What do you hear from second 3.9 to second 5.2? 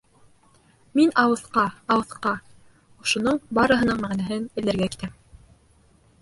мәғәнәһен эҙләргә китәм.